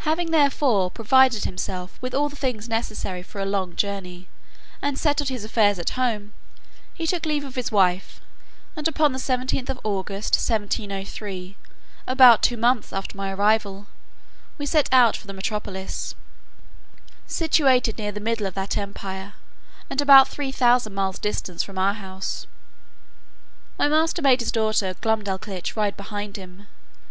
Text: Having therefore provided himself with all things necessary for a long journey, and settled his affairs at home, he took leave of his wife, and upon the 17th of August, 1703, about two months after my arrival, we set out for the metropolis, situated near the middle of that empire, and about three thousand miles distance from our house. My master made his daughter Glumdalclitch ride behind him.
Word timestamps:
Having 0.00 0.32
therefore 0.32 0.90
provided 0.90 1.44
himself 1.46 1.96
with 2.02 2.14
all 2.14 2.28
things 2.28 2.68
necessary 2.68 3.22
for 3.22 3.40
a 3.40 3.46
long 3.46 3.74
journey, 3.74 4.28
and 4.82 4.98
settled 4.98 5.30
his 5.30 5.44
affairs 5.46 5.78
at 5.78 5.88
home, 5.96 6.34
he 6.92 7.06
took 7.06 7.24
leave 7.24 7.42
of 7.42 7.54
his 7.54 7.72
wife, 7.72 8.20
and 8.76 8.86
upon 8.86 9.12
the 9.12 9.18
17th 9.18 9.70
of 9.70 9.80
August, 9.82 10.34
1703, 10.34 11.56
about 12.06 12.42
two 12.42 12.58
months 12.58 12.92
after 12.92 13.16
my 13.16 13.32
arrival, 13.32 13.86
we 14.58 14.66
set 14.66 14.90
out 14.92 15.16
for 15.16 15.26
the 15.26 15.32
metropolis, 15.32 16.14
situated 17.26 17.96
near 17.96 18.12
the 18.12 18.20
middle 18.20 18.46
of 18.46 18.52
that 18.52 18.76
empire, 18.76 19.36
and 19.88 20.02
about 20.02 20.28
three 20.28 20.52
thousand 20.52 20.92
miles 20.92 21.18
distance 21.18 21.62
from 21.62 21.78
our 21.78 21.94
house. 21.94 22.46
My 23.78 23.88
master 23.88 24.20
made 24.20 24.40
his 24.40 24.52
daughter 24.52 24.92
Glumdalclitch 25.00 25.74
ride 25.76 25.96
behind 25.96 26.36
him. 26.36 26.66